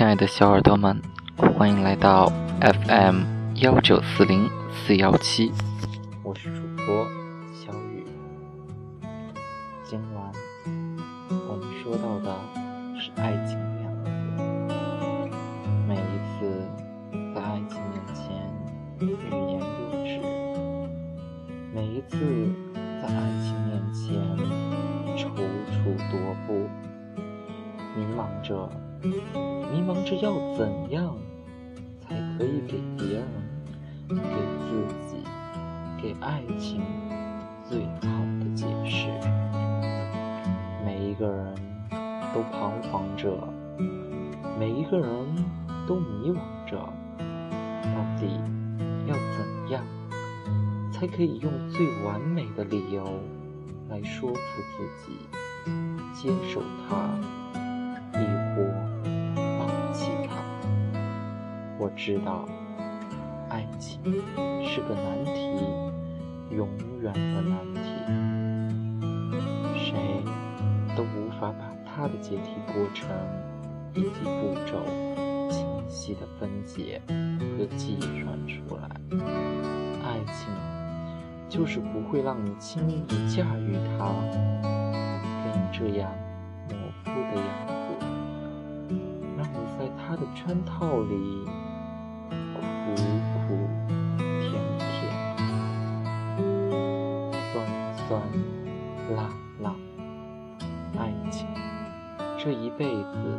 [0.00, 0.98] 亲爱的小耳朵们，
[1.36, 3.20] 欢迎来到 FM
[3.56, 5.52] 幺九四零四幺七，
[6.22, 7.06] 我是主播
[7.52, 8.06] 小雨。
[9.84, 10.32] 今晚
[11.28, 12.34] 我们说到的
[12.98, 14.08] 是爱情两个
[14.38, 15.36] 字。
[15.86, 16.48] 每一次
[17.34, 18.24] 在爱情面前
[19.00, 19.60] 欲言又
[20.06, 20.18] 止，
[21.74, 22.16] 每一次
[22.74, 24.16] 在爱情面前
[25.14, 25.28] 踌
[25.68, 26.10] 躇踱
[26.46, 26.66] 步，
[27.94, 28.66] 迷茫着。
[29.02, 31.16] 迷茫着要怎样
[32.02, 33.26] 才可以给别人、
[34.08, 34.14] 给
[34.66, 35.24] 自己、
[36.00, 36.82] 给爱情
[37.68, 38.08] 最好
[38.40, 39.08] 的解释？
[40.84, 41.54] 每一个人
[42.34, 43.48] 都彷徨着，
[44.58, 45.08] 每一个人
[45.86, 46.36] 都迷惘
[46.70, 46.76] 着，
[47.18, 48.38] 到底
[49.06, 49.82] 要怎样
[50.92, 53.02] 才可以用最完美的理由
[53.88, 54.36] 来说服
[54.76, 55.16] 自己
[56.12, 57.18] 接受他？
[61.80, 62.44] 我知道，
[63.48, 64.02] 爱情
[64.62, 65.64] 是个难题，
[66.54, 66.68] 永
[67.00, 67.80] 远的难题，
[69.78, 70.22] 谁
[70.94, 73.08] 都无法把它的解题过程
[73.94, 74.84] 以及步骤
[75.48, 77.00] 清晰的分解
[77.56, 78.86] 和计算出来。
[80.04, 80.52] 爱情
[81.48, 84.12] 就是不会让你轻易驾驭它，
[85.42, 86.12] 给你这样
[86.68, 88.94] 模糊的样子，
[89.38, 91.48] 让你在它的圈套里。
[98.10, 98.20] 酸
[99.14, 99.30] 辣
[99.60, 99.72] 辣，
[100.98, 101.46] 爱情
[102.36, 103.38] 这一辈子，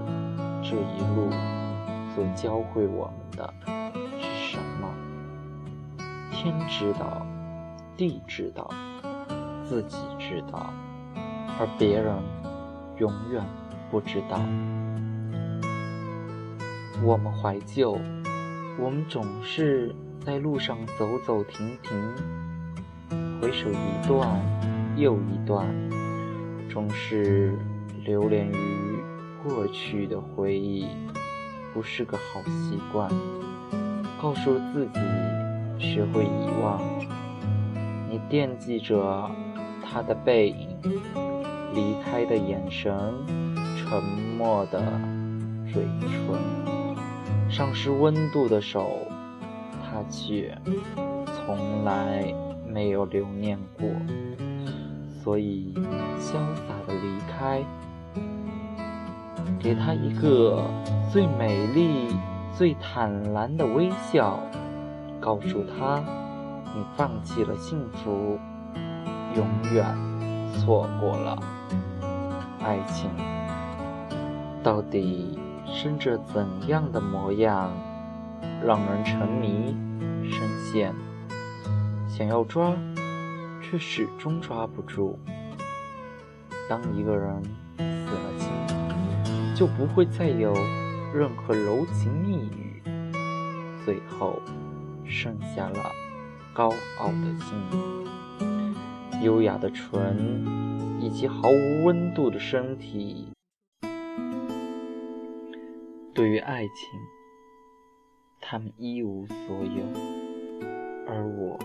[0.64, 1.30] 这一路
[2.16, 3.54] 所教会我们的
[4.18, 4.88] 是什么？
[6.32, 7.28] 天知道，
[7.98, 8.70] 地知道，
[9.62, 10.74] 自己知道，
[11.60, 12.16] 而别人
[12.98, 13.44] 永远
[13.92, 14.40] 不知道。
[17.04, 18.00] 我们怀旧。
[18.80, 19.94] 我们总是
[20.26, 22.41] 在路上走走停停，
[23.42, 24.40] 回首一段
[24.96, 25.68] 又一段，
[26.70, 27.58] 总是
[28.06, 29.00] 流连于
[29.44, 30.88] 过去的回忆，
[31.74, 33.10] 不是个好习惯。
[34.22, 35.00] 告诉自己
[35.80, 36.80] 学会遗忘，
[38.10, 39.30] 你惦记着
[39.84, 40.78] 他的背影，
[41.74, 42.94] 离开的眼神，
[43.76, 44.04] 沉
[44.38, 44.80] 默的
[45.74, 46.40] 嘴唇。
[47.50, 48.92] 丧失温度的手，
[49.84, 50.56] 他却
[51.26, 52.32] 从来
[52.72, 53.88] 没有留念过，
[55.22, 55.74] 所以
[56.20, 57.62] 潇洒的离开，
[59.60, 60.64] 给他一个
[61.12, 62.08] 最美丽、
[62.58, 64.40] 最坦然的微笑，
[65.20, 66.00] 告诉他，
[66.76, 68.40] 你放弃了幸福，
[69.36, 69.86] 永远
[70.54, 71.38] 错过了
[72.64, 73.10] 爱情，
[74.64, 75.38] 到底。
[75.74, 77.72] 生着怎样的模样，
[78.62, 79.74] 让人沉迷、
[80.30, 80.94] 深陷，
[82.22, 82.78] 想要抓，
[83.64, 85.18] 却始终抓不住。
[86.70, 87.44] 当一个人
[87.80, 90.54] 死了心，就不会再有
[91.16, 92.84] 任何柔情蜜语，
[93.84, 94.40] 最后
[95.04, 95.92] 剩下了
[96.54, 96.68] 高
[97.00, 100.46] 傲的心、优雅的唇，
[101.02, 103.32] 以及毫无温度的身体。
[106.14, 107.00] 对于爱情，
[108.40, 109.84] 他们一无所有，
[111.08, 111.58] 而我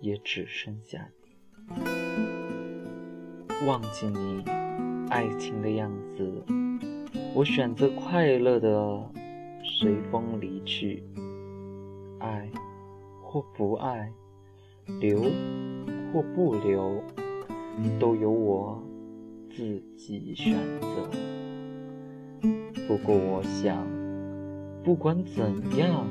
[0.00, 1.26] 也只剩下你。
[3.66, 4.44] 忘记你
[5.10, 6.44] 爱情的样子，
[7.34, 9.10] 我选择快乐的
[9.62, 11.02] 随风离去。
[12.20, 12.50] 爱
[13.22, 14.12] 或不爱，
[15.00, 15.22] 留
[16.12, 17.02] 或不留，
[17.98, 18.82] 都由我
[19.50, 21.10] 自己选择。
[22.86, 23.86] 不过，我想，
[24.82, 25.44] 不管怎
[25.76, 26.06] 样，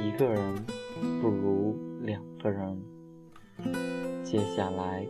[0.00, 0.54] 一个人
[1.20, 1.76] 不如
[2.06, 2.80] 两个人。
[4.22, 5.04] 接下来，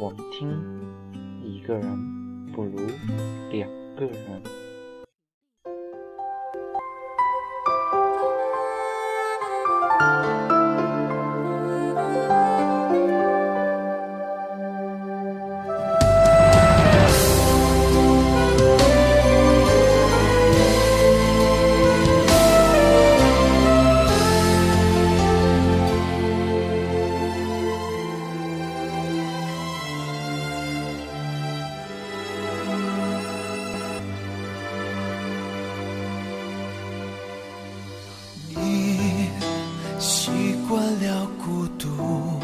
[0.00, 0.50] 我们听，
[1.40, 2.78] 一个人不如
[3.52, 4.65] 两个人。
[40.66, 42.40] 习惯了孤独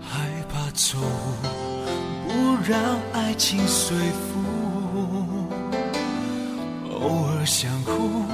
[0.00, 5.48] 害怕错误不让爱情随风
[6.90, 8.24] 偶尔想哭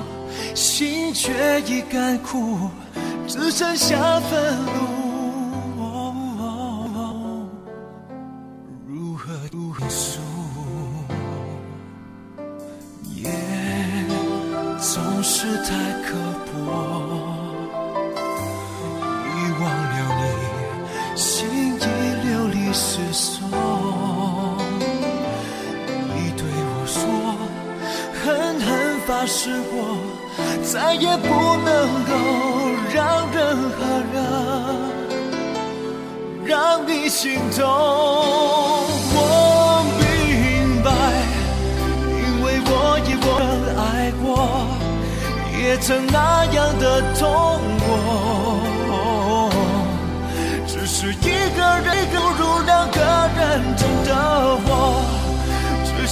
[0.55, 2.71] 心却已干枯
[3.29, 5.12] 只剩下愤怒。
[23.13, 23.45] 手，
[26.15, 27.01] 你对我说，
[28.23, 28.25] 狠
[28.61, 28.71] 狠。
[29.05, 29.99] 发誓过，
[30.63, 31.27] 再也不
[31.65, 32.13] 能够
[32.95, 33.37] 让任
[33.73, 33.77] 何
[34.13, 34.15] 人
[36.45, 37.67] 让你心痛。
[39.15, 39.17] 我
[39.99, 40.89] 明白，
[42.15, 42.71] 因为我
[43.09, 43.29] 也曾
[43.77, 43.83] 爱
[44.23, 44.25] 过，
[45.59, 46.85] 也曾那样的
[47.19, 47.52] 痛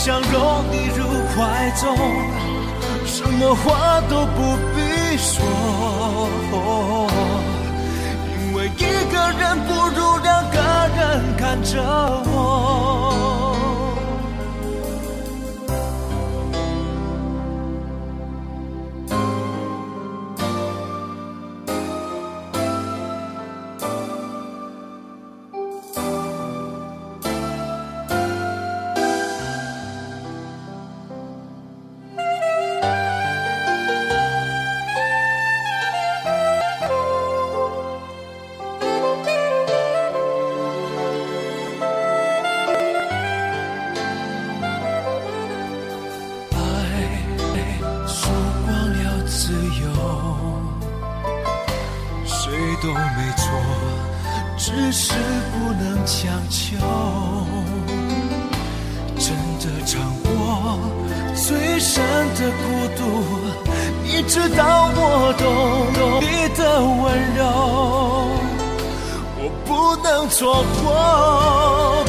[0.02, 1.94] 想拥你入怀中。
[3.04, 4.80] 什么话都不必
[5.18, 5.44] 说，
[8.24, 8.80] 因为一
[9.12, 10.56] 个人不如两个
[10.96, 10.98] 人
[11.36, 11.74] 看着
[12.32, 13.59] 我。
[54.62, 55.14] 只是
[55.52, 56.76] 不能强求。
[59.16, 60.78] 真的尝过
[61.34, 62.04] 最深
[62.34, 62.62] 的孤
[62.94, 63.00] 独，
[64.04, 65.48] 你知道我懂
[66.20, 66.26] 你
[66.58, 67.00] 的温
[67.36, 67.40] 柔，
[69.38, 71.99] 我不能错过。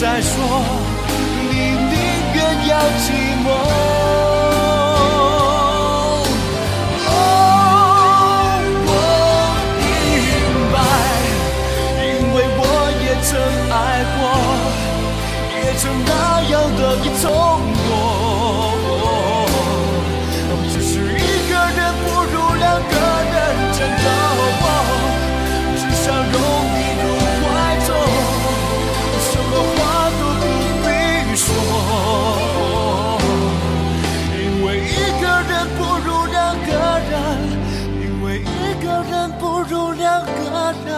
[0.00, 0.36] 再说，
[1.50, 1.96] 你宁
[2.34, 3.04] 愿要寂
[3.44, 3.46] 寞。
[7.06, 7.10] 哦，
[8.88, 8.90] 我
[9.78, 9.80] 明
[10.72, 10.76] 白，
[12.02, 12.04] 因
[12.34, 12.60] 为我
[13.00, 13.30] 也曾
[13.70, 13.74] 爱
[14.16, 14.20] 过，
[15.54, 16.10] 也曾那
[16.50, 16.80] 样的
[17.22, 17.24] 痛
[17.86, 17.90] 过。
[40.84, 40.92] 人。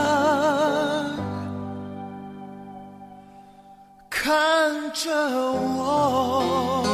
[4.11, 5.13] 看着
[5.53, 6.94] 我。